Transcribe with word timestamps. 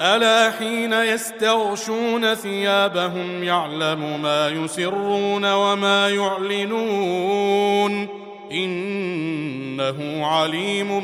ألا 0.00 0.50
حين 0.50 0.92
يستغشون 0.92 2.34
ثيابهم 2.34 3.44
يعلم 3.44 4.22
ما 4.22 4.48
يسرون 4.48 5.52
وما 5.52 6.08
يعلنون 6.08 8.08
إنه 8.52 10.26
عليم 10.26 11.00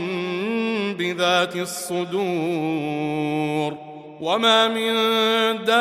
بذات 0.99 1.57
الصدور 1.57 2.21
وما 4.21 4.69
من 4.69 4.95
دابة 5.65 5.81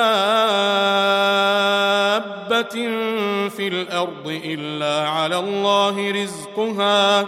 في 3.49 3.67
الأرض 3.67 4.39
إلا 4.45 5.09
على 5.09 5.39
الله 5.39 6.11
رزقها 6.11 7.27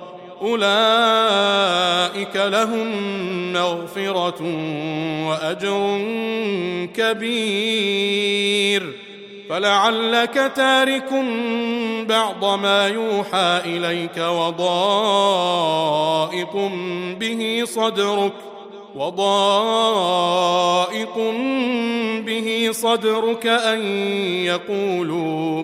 أولئك 0.41 2.35
لهم 2.35 2.87
مغفرة 3.53 4.41
وأجر 5.27 6.01
كبير. 6.95 8.31
فلعلك 9.49 10.51
تارك 10.55 11.09
بعض 12.09 12.45
ما 12.59 12.87
يوحى 12.87 13.61
إليك 13.65 14.17
وضائق 14.17 15.51
به 17.19 17.63
صدرك 17.65 18.33
وضائق 18.95 20.11
به 22.25 22.69
صدرك 22.71 23.47
أن 23.47 23.81
يقولوا 24.45 25.63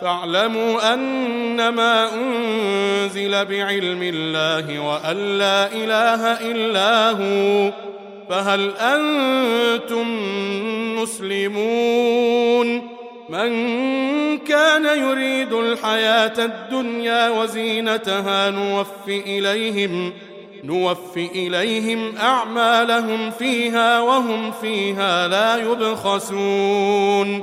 فاعلموا 0.00 0.94
أنما 0.94 2.14
أنزل 2.14 3.44
بعلم 3.44 4.02
الله 4.02 4.80
وأن 4.80 5.38
لا 5.38 5.72
إله 5.72 6.32
إلا 6.50 7.10
هو 7.10 7.72
فهل 8.28 8.72
أنتم 8.80 10.06
مسلمون؟ 11.02 12.96
من 13.28 14.38
كان 14.38 14.84
يريد 14.84 15.52
الحياة 15.52 16.44
الدنيا 16.44 17.28
وزينتها 17.28 18.50
نوف 18.50 19.08
إليهم 19.08 20.12
نوف 20.64 21.16
إليهم 21.16 22.16
أعمالهم 22.16 23.30
فيها 23.30 24.00
وهم 24.00 24.52
فيها 24.52 25.28
لا 25.28 25.56
يبخسون. 25.56 27.42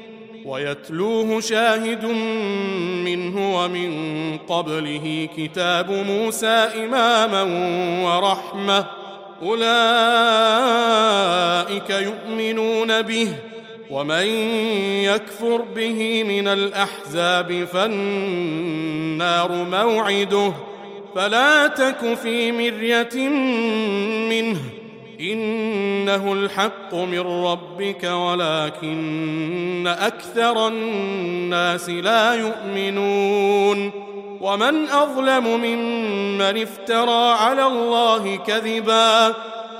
ويتلوه 0.45 1.41
شاهد 1.41 2.05
منه 3.05 3.63
ومن 3.63 3.91
قبله 4.37 5.29
كتاب 5.37 5.91
موسى 5.91 6.69
إماما 6.85 7.43
ورحمة. 8.05 8.85
أولئك 9.41 9.69
يؤمنون 11.89 13.01
به 13.01 13.27
ومن 13.89 14.25
يكفر 15.03 15.61
به 15.75 16.23
من 16.23 16.47
الأحزاب 16.47 17.67
فالنار 17.73 19.51
موعده. 19.51 20.53
فلا 21.15 21.67
تك 21.67 22.13
في 22.13 22.51
مرية 22.51 23.29
منه. 24.29 24.59
إنه 25.21 26.33
الحق 26.33 26.93
من 26.93 27.19
ربك 27.19 28.03
ولكن 28.03 29.87
أكثر 29.87 30.67
الناس 30.67 31.89
لا 31.89 32.33
يؤمنون 32.33 33.91
ومن 34.41 34.89
أظلم 34.89 35.47
ممن 35.47 36.61
افترى 36.61 37.31
على 37.31 37.65
الله 37.65 38.35
كذبا 38.35 39.35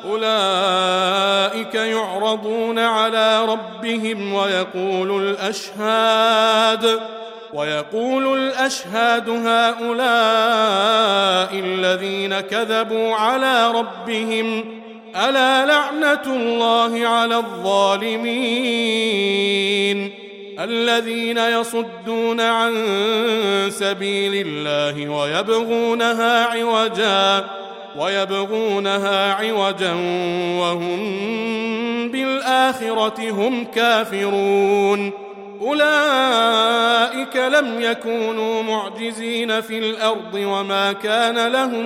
أولئك 0.05 1.75
يعرضون 1.75 2.79
على 2.79 3.45
ربهم 3.45 4.33
ويقول 4.33 5.23
الأشهاد 5.27 6.99
ويقول 7.53 8.37
الأشهاد 8.37 9.29
هؤلاء 9.29 9.89
الذين 11.53 12.39
كذبوا 12.39 13.15
على 13.15 13.71
ربهم 13.71 14.80
ألا 15.15 15.65
لعنة 15.65 16.21
الله 16.25 17.07
على 17.07 17.35
الظالمين 17.37 18.31
الذين 20.59 21.37
يصدون 21.37 22.41
عن 22.41 22.73
سبيل 23.69 24.47
الله 24.47 25.09
ويبغونها 25.09 26.45
عوجا 26.45 27.45
ويبغونها 27.97 29.33
عوجا 29.33 29.93
وهم 30.59 31.01
بالآخرة 32.11 33.29
هم 33.31 33.65
كافرون 33.65 35.11
أولئك 35.61 37.35
لم 37.35 37.81
يكونوا 37.81 38.63
معجزين 38.63 39.61
في 39.61 39.77
الأرض 39.79 40.33
وما 40.33 40.93
كان 40.93 41.47
لهم 41.47 41.85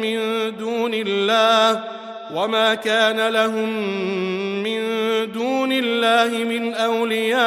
من 0.00 0.20
دون 0.56 0.94
الله 0.94 1.84
وما 2.34 2.74
كان 2.74 3.28
لهم 3.28 3.68
من 4.62 4.80
دون 5.32 5.72
الله 5.72 6.44
من 6.44 6.74
اولياء 6.74 7.40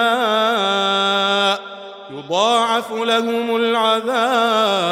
يضاعف 2.11 2.91
لهم 2.91 3.55
العذاب 3.55 4.83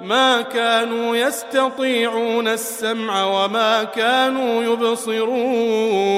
ما 0.00 0.40
كانوا 0.40 1.16
يستطيعون 1.16 2.48
السمع 2.48 3.24
وما 3.24 3.84
كانوا 3.84 4.62
يبصرون 4.62 6.08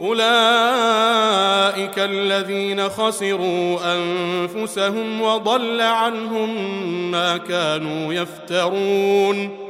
اولئك 0.00 1.98
الذين 1.98 2.88
خسروا 2.88 3.78
انفسهم 3.94 5.22
وضل 5.22 5.80
عنهم 5.80 6.70
ما 7.10 7.36
كانوا 7.36 8.14
يفترون 8.14 9.69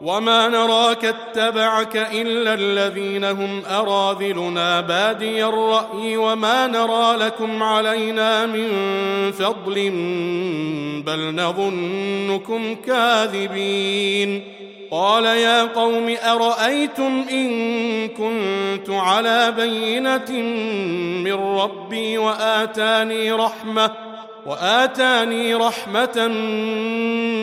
وما 0.00 0.48
نراك 0.48 1.04
اتبعك 1.04 1.96
الا 1.96 2.54
الذين 2.54 3.24
هم 3.24 3.62
اراذلنا 3.70 4.80
بادي 4.80 5.44
الراي 5.44 6.16
وما 6.16 6.66
نرى 6.66 7.16
لكم 7.26 7.62
علينا 7.62 8.46
من 8.46 8.68
فضل 9.32 9.90
بل 11.06 11.34
نظنكم 11.34 12.74
كاذبين 12.74 14.42
قال 14.90 15.24
يا 15.24 15.62
قوم 15.62 16.16
ارايتم 16.24 17.24
ان 17.30 18.08
كنت 18.08 18.90
على 18.90 19.52
بينه 19.56 20.30
من 21.24 21.32
ربي 21.32 22.18
واتاني 22.18 23.32
رحمه 23.32 24.13
وآتاني 24.46 25.54
رحمة 25.54 26.28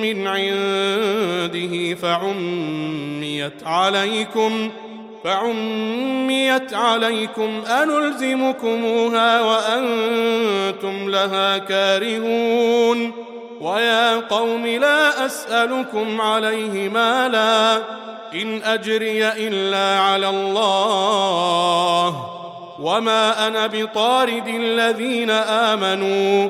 من 0.01 0.27
عنده 0.27 1.95
فعميت 1.95 3.63
عليكم 3.65 4.71
فعميت 5.23 6.73
عليكم 6.73 7.61
أنلزمكموها 7.67 9.41
وأنتم 9.41 11.09
لها 11.09 11.57
كارهون 11.57 13.11
ويا 13.61 14.15
قوم 14.15 14.67
لا 14.67 15.25
أسألكم 15.25 16.21
عليه 16.21 16.89
مالا 16.89 17.77
إن 18.33 18.61
أجري 18.63 19.27
إلا 19.27 19.99
على 19.99 20.29
الله 20.29 22.27
وما 22.79 23.47
أنا 23.47 23.67
بطارد 23.67 24.47
الذين 24.47 25.29
آمنوا 25.29 26.49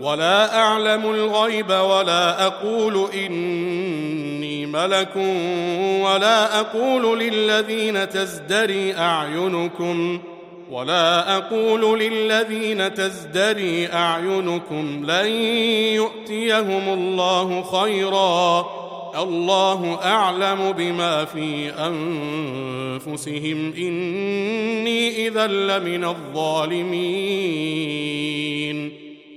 ولا 0.00 0.58
أعلم 0.58 1.10
الغيب 1.10 1.70
ولا 1.70 2.46
أقول 2.46 3.08
إني 3.14 4.66
ملك 4.66 5.16
ولا 6.04 6.60
أقول 6.60 7.18
للذين 7.18 8.08
تزدري 8.08 8.94
أعينكم 8.98 10.20
ولا 10.70 11.36
أقول 11.36 12.00
للذين 12.00 12.94
تزدري 12.94 13.92
أعينكم 13.92 15.04
لن 15.10 15.26
يؤتيهم 15.94 16.88
الله 16.88 17.62
خيرا 17.62 18.66
الله 19.22 19.98
أعلم 20.04 20.72
بما 20.72 21.24
في 21.24 21.70
أنفسهم 23.06 23.72
إني 23.78 25.26
إذا 25.26 25.46
لمن 25.46 26.04
الظالمين 26.04 27.40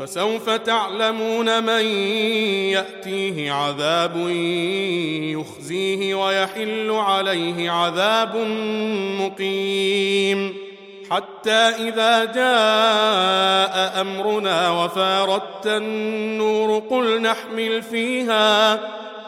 فسوف 0.00 0.50
تعلمون 0.50 1.62
من 1.62 1.84
يأتيه 2.72 3.52
عذاب 3.52 4.16
يخزيه 5.38 6.14
ويحل 6.14 6.90
عليه 6.90 7.70
عذاب 7.70 8.36
مقيم. 9.20 10.56
حتى 11.10 11.50
إذا 11.50 12.24
جاء 12.24 14.00
أمرنا 14.00 14.70
وفاردت 14.70 15.66
النور 15.66 16.78
قل 16.90 17.22
نحمل 17.22 17.82
فيها 17.82 18.80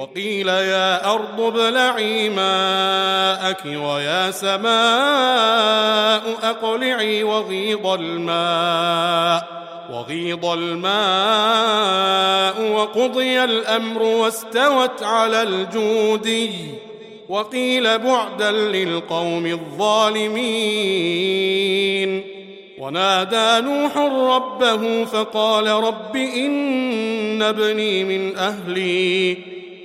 وقيل 0.00 0.48
يا 0.48 1.12
أرض 1.12 1.40
ابلعي 1.40 2.28
ماءك 2.28 3.64
ويا 3.66 4.30
سماء 4.30 4.70
أقلعي 6.42 7.22
وغيض 7.22 7.86
الماء 7.86 9.48
وغيض 9.92 10.44
الماء 10.44 11.52
وقضي 12.72 13.44
الأمر 13.44 14.02
واستوت 14.02 15.02
على 15.02 15.42
الجودي. 15.42 16.50
وقيل 17.28 17.98
بعدا 17.98 18.50
للقوم 18.50 19.46
الظالمين. 19.46 20.40
ونادى 22.78 23.66
نوح 23.66 23.96
ربه 24.36 25.04
فقال 25.04 25.66
رب 25.66 26.16
إن 26.16 27.42
ابني 27.42 28.04
من 28.04 28.36
أهلي. 28.36 29.59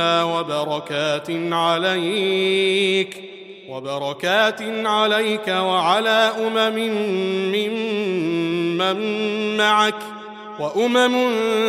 وبركات 0.00 1.26
عليك 1.52 3.20
وبركات 3.68 4.62
عليك 4.84 5.48
وعلى 5.48 6.32
أمم 6.38 6.78
ممن 8.78 9.56
معك 9.56 9.94
وأمم 10.60 11.14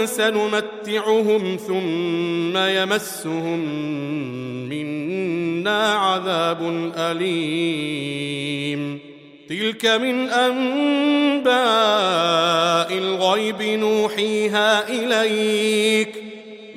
سنمتعهم 0.05 1.57
ثم 1.67 2.57
يمسهم 2.57 3.59
منا 4.69 5.93
عذاب 5.93 6.91
أليم. 6.97 8.99
تلك 9.49 9.85
من 9.85 10.29
أنباء 10.29 11.55
الغيب 12.97 13.61
نوحيها 13.61 14.89
إليك. 14.89 16.24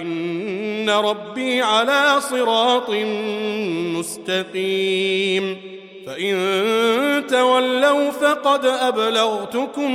إن 0.00 0.90
ربي 0.90 1.62
على 1.62 2.20
صراط 2.20 2.90
مستقيم. 3.98 5.56
فإن 6.06 6.34
تولوا 7.28 8.10
فقد 8.10 8.66
أبلغتكم 8.66 9.92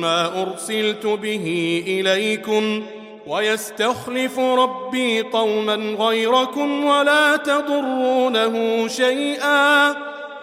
ما 0.00 0.42
أرسلت 0.42 1.06
به 1.06 1.82
إليكم 1.86 2.80
ۖ 2.80 2.84
ويستخلف 3.26 4.38
ربي 4.38 5.20
قوما 5.20 5.74
غيركم 5.74 6.84
ولا 6.84 7.36
تضرونه 7.36 8.88
شيئا. 8.88 9.90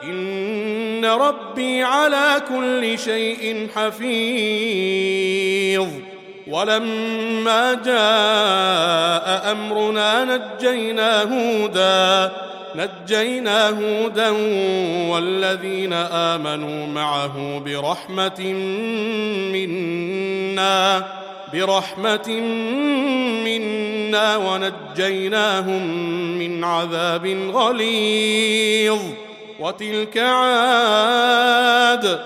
إن 0.04 1.06
ربي 1.06 1.84
على 1.84 2.41
كل 2.50 3.00
شيء 3.00 3.67
حفيظ. 3.76 5.88
ولما 6.48 7.74
جاء 7.74 9.52
أمرنا 9.52 10.26
نجينا 10.26 11.24
هودا 11.24 12.32
نجينا 12.76 13.70
هودا 13.70 14.30
والذين 15.10 15.94
آمنوا 15.94 16.88
معه 16.88 17.62
برحمة 17.66 18.54
منا 19.54 21.06
برحمة 21.54 22.30
منا 23.46 24.38
ونجيناهم 24.38 25.88
من 26.40 26.64
عذاب 26.64 27.26
غليظ. 27.54 29.00
وتلك 29.60 30.18
عاد 30.18 32.20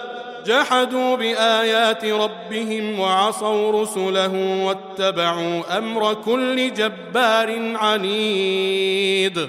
جحدوا 0.45 1.15
بآيات 1.15 2.05
ربهم 2.05 2.99
وعصوا 2.99 3.81
رسله 3.81 4.63
واتبعوا 4.65 5.77
أمر 5.77 6.13
كل 6.13 6.73
جبار 6.73 7.75
عنيد 7.75 9.47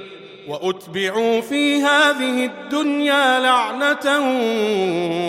وأتبعوا 0.48 1.40
في 1.40 1.76
هذه 1.76 2.44
الدنيا 2.44 3.40
لعنة 3.40 4.18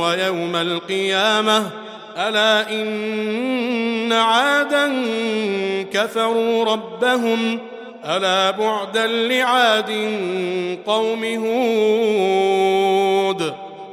ويوم 0.02 0.56
القيامة. 0.56 1.70
ألا 2.18 2.72
إن 2.72 4.14
عادا 4.14 5.06
كفروا 5.94 6.66
ربهم. 6.66 7.60
ألا 8.06 8.52
بعدا 8.52 9.08
لعاد 9.08 9.92
قوم 10.86 11.24
هود. 13.26 13.67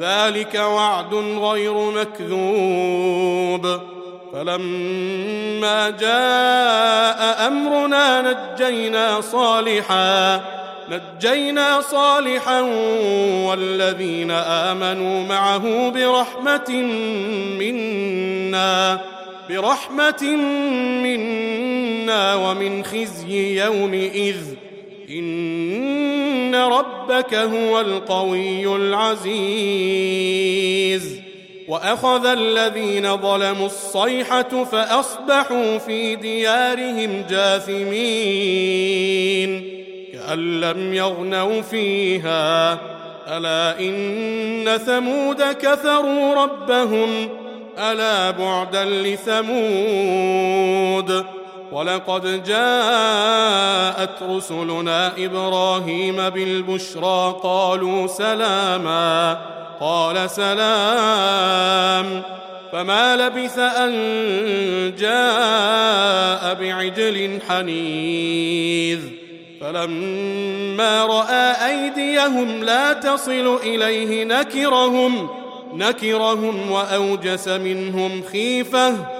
ذلك 0.00 0.54
وعد 0.54 1.14
غير 1.14 1.74
مكذوب. 1.90 3.80
فلما 4.32 5.90
جاء 5.90 7.46
أمرنا 7.46 8.22
نجينا 8.32 9.20
صالحا 9.20 10.40
نجينا 10.88 11.80
صالحا 11.80 12.60
والذين 13.46 14.30
آمنوا 14.30 15.26
معه 15.28 15.90
برحمة 15.90 16.70
منا 17.58 19.00
برحمة 19.48 20.22
منا 21.02 22.34
ومن 22.34 22.84
خزي 22.84 23.64
يومئذ. 23.64 24.36
إن 25.10 26.54
ربك 26.54 27.34
هو 27.34 27.80
القوي 27.80 28.76
العزيز. 28.76 29.30
وأخذ 31.68 32.26
الذين 32.26 33.16
ظلموا 33.16 33.66
الصيحة 33.66 34.64
فأصبحوا 34.64 35.78
في 35.78 36.16
ديارهم 36.16 37.24
جاثمين. 37.30 37.90
كأن 40.12 40.60
لم 40.60 40.94
يغنوا 40.94 41.60
فيها. 41.60 42.78
ألا 43.28 43.80
إن 43.80 44.78
ثمود 44.86 45.42
كفروا 45.42 46.34
ربهم. 46.34 47.28
ألا 47.78 48.30
بعدا 48.30 48.84
لثمود. 48.84 49.50
ولقد 51.72 52.44
جاءت 52.44 54.22
رسلنا 54.22 55.12
إبراهيم 55.18 56.16
بالبشرى 56.16 57.40
قالوا 57.42 58.06
سلاما 58.06 59.38
قال 59.80 60.30
سلام. 60.30 62.22
فما 62.72 63.16
لبث 63.16 63.58
أن 63.58 63.92
جاء 64.98 66.54
بعجل 66.54 67.38
حنيذ. 67.48 69.00
فلما 69.60 71.04
رأى 71.04 71.66
أيديهم 71.66 72.64
لا 72.64 72.92
تصل 72.92 73.58
إليه 73.62 74.24
نكرهم 74.24 75.28
نكرهم 75.74 76.70
وأوجس 76.70 77.48
منهم 77.48 78.22
خيفة. 78.32 79.19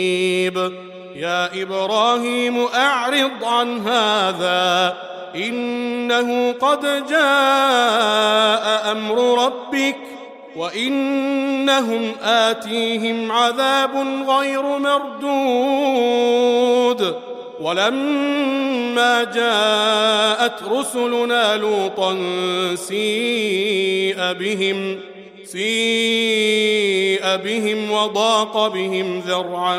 يا 1.21 1.61
إبراهيم 1.61 2.65
أعرض 2.75 3.43
عن 3.43 3.87
هذا 3.87 4.97
إنه 5.35 6.51
قد 6.51 6.81
جاء 7.09 8.91
أمر 8.91 9.45
ربك 9.45 9.97
وإنهم 10.55 12.11
آتيهم 12.23 13.31
عذاب 13.31 14.23
غير 14.27 14.61
مردود. 14.77 16.11
ولما 17.61 19.23
جاءت 19.23 20.63
رسلنا 20.71 21.57
لوطا 21.57 22.17
سيء 22.75 24.33
بهم 24.33 24.99
سيء 25.51 27.35
بهم 27.35 27.91
وضاق 27.91 28.67
بهم 28.67 29.19
ذرعا 29.19 29.77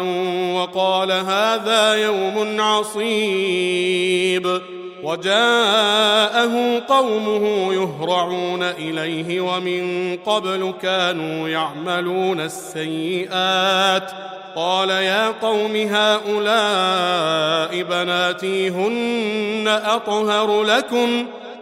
وقال 0.55 1.13
هذا 1.13 1.95
يوم 1.95 2.61
عصيب 2.61 4.61
وجاءه 5.03 6.83
قومه 6.89 7.75
يهرعون 7.75 8.63
إليه 8.63 9.41
ومن 9.41 10.17
قبل 10.27 10.75
كانوا 10.83 11.49
يعملون 11.49 12.41
السيئات 12.41 14.11
قال 14.57 14.91
يا 14.91 15.29
قوم 15.29 15.77
هؤلاء 15.77 17.83
بناتي 17.83 18.69
هن 18.69 19.69
أطهر 19.69 20.63
لكم 20.63 21.27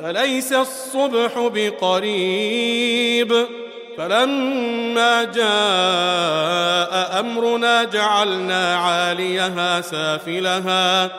اليس 0.00 0.52
الصبح 0.52 1.50
بقريب. 1.54 3.46
فلما 3.98 5.24
جاء 5.24 7.20
أمرنا 7.20 7.84
جعلنا 7.84 8.76
عاليها 8.76 9.80
سافلها 9.80 11.10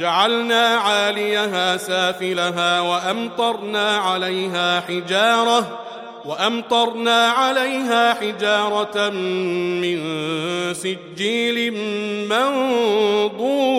جعلنا 0.00 0.66
عاليها 0.66 1.76
سافلها 1.76 2.80
وأمطرنا 2.80 3.96
عليها 3.96 4.80
حجارة 4.80 5.78
وأمطرنا 6.24 7.26
عليها 7.26 8.14
حجارة 8.14 9.10
من 9.10 9.98
سجيل 10.74 11.72
منضود. 12.28 13.78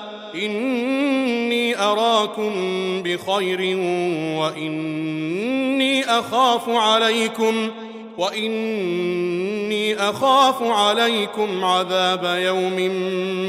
إني 0.35 1.79
أراكم 1.79 2.53
بخير 3.03 3.59
وإني 4.39 6.03
أخاف 6.05 6.69
عليكم 6.69 7.69
وإني 8.17 9.95
أخاف 9.95 10.63
عليكم 10.63 11.65
عذاب 11.65 12.39
يوم 12.41 12.77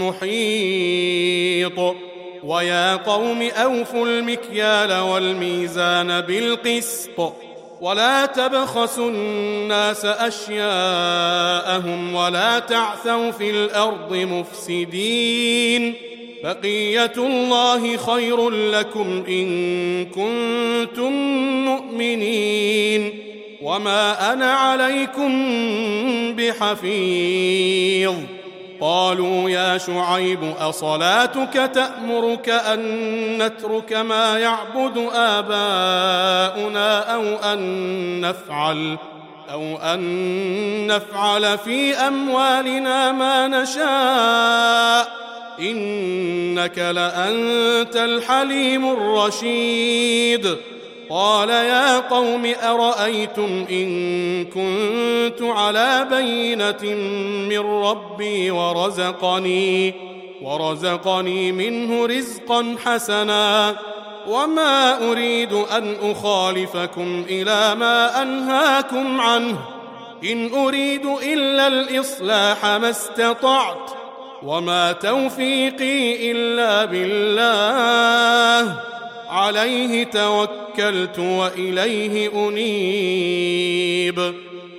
محيط. 0.09 1.97
ويا 2.45 2.97
قوم 2.97 3.43
أوفوا 3.43 4.07
المكيال 4.07 4.93
والميزان 5.01 6.21
بالقسط 6.21 7.33
ولا 7.81 8.27
تبخسوا 8.27 9.11
الناس 9.11 10.05
أشياءهم 10.05 10.55
ولا 12.15 12.59
تعثوا 12.59 13.31
في 13.31 13.51
الأرض 13.51 14.15
مفسدين. 14.15 15.95
بقية 16.43 17.13
الله 17.17 17.97
خير 17.97 18.51
لكم 18.51 19.25
إن 19.29 20.07
كنتم 20.07 21.13
مؤمنين 21.65 23.19
وما 23.63 24.33
أنا 24.33 24.53
عليكم 24.53 25.33
بحفيظ 26.37 28.15
قالوا 28.81 29.51
يا 29.51 29.79
شعيب 29.79 30.55
أصلاتك 30.61 31.71
تأمرك 31.75 32.49
أن 32.49 32.83
نترك 33.43 33.93
ما 33.93 34.39
يعبد 34.39 34.99
آباؤنا 35.15 37.15
أو 37.15 37.23
أن 37.53 38.21
نفعل 38.21 38.99
أو 39.53 39.77
أن 39.77 40.87
نفعل 40.87 41.59
في 41.59 41.95
أموالنا 41.95 43.13
ما 43.13 43.49
نشاء 43.49 45.23
إنك 45.61 46.79
لأنت 46.79 47.97
الحليم 47.97 48.93
الرشيد. 48.93 50.57
قال 51.11 51.49
يا 51.49 51.99
قوم 51.99 52.53
أرأيتم 52.63 53.67
إن 53.71 54.45
كنت 54.45 55.43
على 55.43 56.07
بينة 56.11 56.95
من 57.49 57.59
ربي 57.59 58.51
ورزقني 58.51 59.95
ورزقني 60.43 61.53
منه 61.53 62.07
رزقا 62.07 62.77
حسنا 62.85 63.77
وما 64.29 65.11
أريد 65.11 65.53
أن 65.53 65.97
أخالفكم 66.03 67.25
إلى 67.29 67.75
ما 67.75 68.23
أنهاكم 68.23 69.21
عنه. 69.21 69.59
إن 70.25 70.55
أريد 70.55 71.07
إلا 71.07 71.67
الإصلاح 71.67 72.65
ما 72.65 72.91
استطعت 72.91 74.02
وما 74.47 74.93
توفيقي 74.93 76.31
إلا 76.31 76.85
بالله. 76.85 78.77
عليه 79.31 80.05
توكلت 80.05 81.19
وإليه 81.19 82.49
أنيب. 82.49 84.35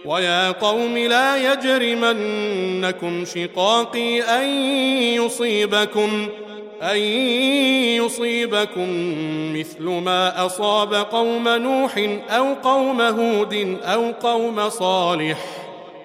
ويا 0.05 0.51
قوم 0.51 0.97
لا 0.97 1.53
يجرمنكم 1.53 3.25
شقاقي 3.25 4.21
أن 4.21 4.49
يصيبكم 5.23 6.29
أن 6.81 6.97
يصيبكم 8.03 8.89
مثل 9.59 9.83
ما 9.83 10.45
أصاب 10.45 10.93
قوم 10.93 11.47
نوح 11.47 12.07
أو 12.29 12.53
قوم 12.53 13.01
هود 13.01 13.77
أو 13.83 14.11
قوم 14.11 14.69
صالح. 14.69 15.62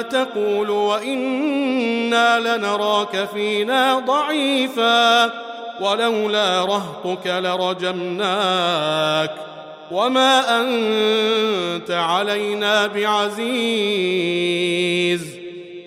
تقول 0.00 0.70
وإنا 0.70 2.40
لنراك 2.40 3.28
فينا 3.34 3.98
ضعيفا 3.98 5.24
ولولا 5.80 6.64
رهطك 6.64 7.26
لرجمناك 7.26 9.30
وما 9.90 10.60
أنت 10.60 11.90
علينا 11.90 12.86
بعزيز 12.86 14.18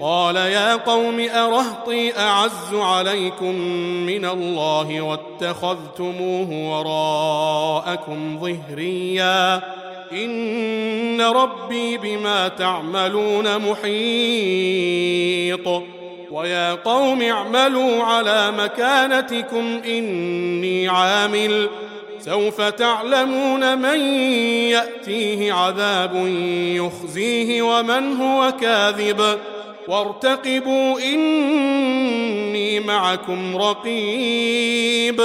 قال 0.02 0.36
يا 0.36 0.76
قوم 0.76 1.20
أرهطي 1.20 2.20
أعز 2.20 2.74
عليكم 2.74 3.56
من 4.06 4.26
الله 4.26 5.02
واتخذتموه 5.02 6.50
وراءكم 6.52 8.40
ظهريا 8.42 9.62
إن 10.14 11.22
ربي 11.22 11.98
بما 11.98 12.48
تعملون 12.48 13.58
محيط. 13.58 13.92
ويا 16.32 16.74
قوم 16.74 17.22
اعملوا 17.22 18.04
على 18.04 18.54
مكانتكم 18.58 19.82
إني 19.86 20.88
عامل. 20.88 21.70
سوف 22.20 22.62
تعلمون 22.62 23.78
من 23.78 24.00
يأتيه 24.70 25.54
عذاب 25.54 26.28
يخزيه 26.76 27.62
ومن 27.62 28.22
هو 28.22 28.54
كاذب. 28.62 29.40
وارتقبوا 29.88 31.00
إني 31.00 32.80
معكم 32.80 33.58
رقيب. 33.58 35.22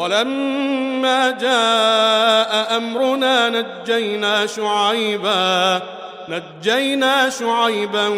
ولما 0.00 1.30
جاء 1.30 2.76
أمرنا 2.76 3.48
نجينا 3.48 4.46
شعيبا 4.46 5.82
نجينا 6.28 7.30
شعيبا 7.30 8.08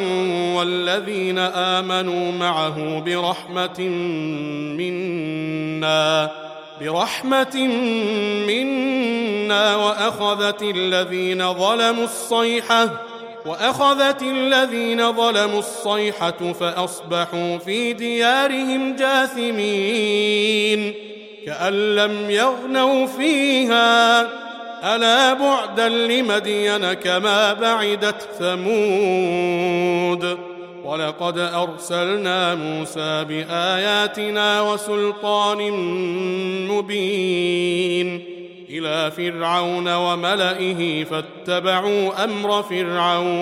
والذين 0.57 1.39
آمنوا 1.39 2.33
معه 2.33 3.01
برحمة 3.01 3.81
منا 4.79 6.31
برحمة 6.81 7.57
منا 8.47 9.77
وأخذت 9.77 10.63
الذين 10.63 11.55
ظلموا 11.55 12.05
الصيحة 12.05 12.91
وأخذت 13.47 14.23
الذين 14.23 15.13
ظلموا 15.13 15.59
الصيحة 15.59 16.53
فأصبحوا 16.61 17.59
في 17.59 17.93
ديارهم 17.93 18.97
جاثمين. 18.97 20.33
كأن 21.47 21.97
لم 21.97 22.31
يغنوا 22.31 23.07
فيها. 23.07 24.23
ألا 24.97 25.33
بعدا 25.33 25.89
لمدين 25.89 26.93
كما 26.93 27.53
بعدت 27.53 28.29
ثمود. 28.39 30.39
ولقد 30.85 31.39
أرسلنا 31.39 32.55
موسى 32.55 33.25
بآياتنا 33.25 34.61
وسلطان 34.61 35.71
مبين. 36.69 38.25
إلى 38.71 39.11
فرعون 39.11 39.95
وملئه 39.95 41.05
فاتبعوا 41.05 42.25
أمر 42.25 42.63
فرعون. 42.63 43.33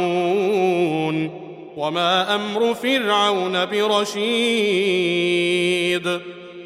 وما 1.76 2.34
أمر 2.34 2.74
فرعون 2.74 3.66
برشيد. 3.66 4.20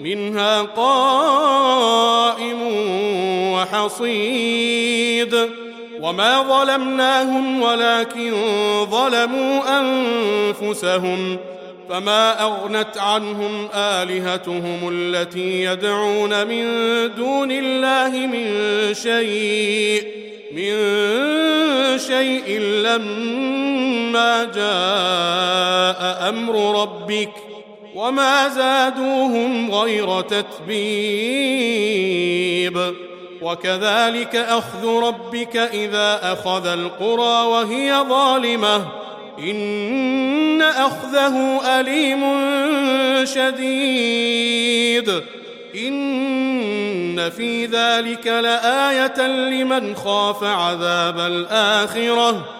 منها 0.00 0.62
قائم 0.62 2.58
وحصيد. 3.52 5.36
وما 6.00 6.42
ظلمناهم 6.42 7.62
ولكن 7.62 8.34
ظلموا 8.90 9.80
أنفسهم. 9.80 11.36
فما 11.90 12.42
أغنت 12.42 12.98
عنهم 12.98 13.68
آلهتهم 13.74 14.88
التي 14.92 15.64
يدعون 15.64 16.46
من 16.46 16.64
دون 17.14 17.50
الله 17.52 18.08
من 18.08 18.46
شيء. 18.94 20.04
من 20.52 20.78
شيء 21.98 22.60
لما 22.60 24.44
جاء 24.44 26.28
أمر 26.28 26.82
ربك 26.82 27.49
وما 28.00 28.48
زادوهم 28.48 29.74
غير 29.74 30.20
تتبيب. 30.20 30.80
وكذلك 33.42 34.36
أخذ 34.36 34.86
ربك 34.86 35.56
إذا 35.56 36.32
أخذ 36.32 36.66
القرى 36.66 37.46
وهي 37.46 38.04
ظالمة. 38.08 38.86
إن 39.38 40.62
أخذه 40.62 41.60
أليم 41.80 42.20
شديد. 43.24 45.22
إن 45.76 47.30
في 47.30 47.66
ذلك 47.66 48.26
لآية 48.26 49.26
لمن 49.26 49.96
خاف 49.96 50.44
عذاب 50.44 51.18
الآخرة. 51.18 52.59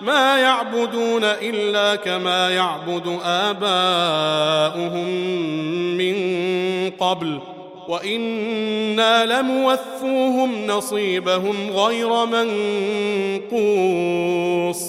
ما 0.00 0.38
يعبدون 0.38 1.24
إلا 1.24 1.96
كما 1.96 2.50
يعبد 2.50 3.18
آباؤهم 3.24 5.08
من 5.98 6.16
قبل. 6.90 7.40
وإنا 7.88 9.40
لموفوهم 9.40 10.66
نصيبهم 10.66 11.70
غير 11.70 12.26
منقوص. 13.52 14.82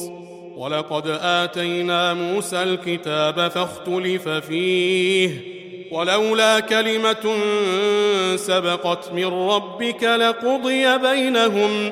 ولقد 0.57 1.17
آتينا 1.21 2.13
موسى 2.13 2.63
الكتاب 2.63 3.47
فاختلف 3.47 4.29
فيه. 4.29 5.57
ولولا 5.91 6.59
كلمة 6.59 7.35
سبقت 8.35 9.11
من 9.13 9.25
ربك 9.25 10.03
لقضي 10.03 10.97
بينهم. 10.97 11.91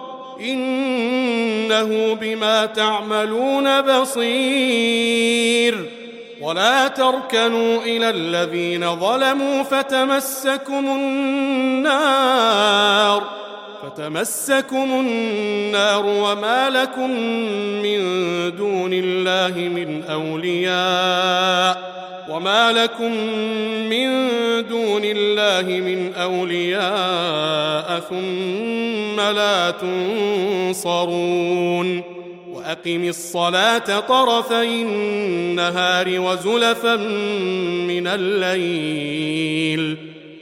إنه 0.43 2.13
بما 2.21 2.65
تعملون 2.65 3.81
بصير. 3.81 5.75
ولا 6.41 6.87
تركنوا 6.87 7.81
إلى 7.81 8.09
الذين 8.09 8.95
ظلموا 8.95 9.63
فتمسكم 9.63 10.85
النار. 10.85 12.21
فتمسكم 13.83 14.91
النار 14.99 16.05
وما 16.05 16.69
لكم 16.69 17.11
من 17.81 17.99
دون 18.55 18.93
الله 18.93 19.69
من 19.69 20.03
أولياء. 20.03 22.00
وما 22.29 22.71
لكم 22.71 23.11
من 23.89 24.07
دون 24.67 25.01
الله 25.03 25.61
من 25.61 26.13
اولياء 26.13 27.99
ثم 28.09 29.21
لا 29.21 29.71
تنصرون 30.71 32.01
واقم 32.53 33.03
الصلاه 33.03 33.99
طرفي 33.99 34.81
النهار 34.81 36.19
وزلفا 36.19 36.95
من 37.87 38.07
الليل 38.07 39.97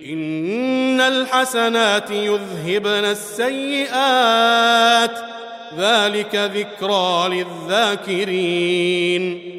ان 0.10 1.02
الحسنات 1.02 2.12
يذهبن 2.12 3.06
السيئات 3.06 3.90
ذلك 5.78 6.36
ذكرى 6.36 7.44
للذاكرين 7.70 9.59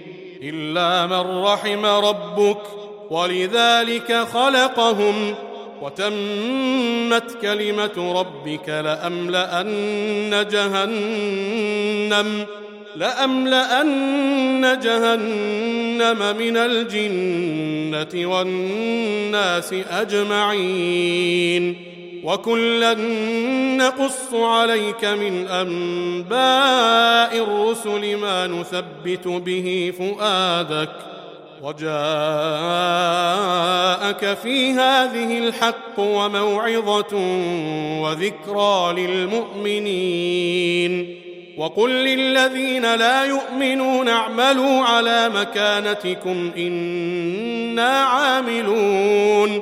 إلا 0.43 1.07
من 1.07 1.43
رحم 1.43 1.85
ربك 1.85 2.61
ولذلك 3.09 4.13
خلقهم 4.33 5.35
وتمت 5.81 7.37
كلمة 7.41 8.19
ربك 8.19 8.69
لأملأن 8.69 10.47
جهنم 10.51 12.45
لأملأن 12.95 14.79
جهنم 14.83 16.37
من 16.37 16.57
الجنة 16.57 18.27
والناس 18.27 19.73
أجمعين 19.91 21.90
وكلا 22.23 22.93
نقص 23.77 24.33
عليك 24.33 25.05
من 25.05 25.47
أنباء 25.47 27.43
الرسل 27.43 28.17
ما 28.17 28.47
نثبت 28.47 29.27
به 29.27 29.93
فؤادك 29.97 30.89
وجاءك 31.61 31.87
في 34.43 34.71
هذه 34.71 35.37
الحق 35.37 35.99
وموعظة 35.99 37.15
وذكرى 38.01 38.93
للمؤمنين. 38.97 40.91
وقل 41.57 41.89
للذين 41.89 42.95
لا 42.95 43.23
يؤمنون 43.25 44.07
اعملوا 44.07 44.81
على 44.81 45.29
مكانتكم 45.29 46.51
إنا 46.57 48.03
عاملون. 48.03 49.61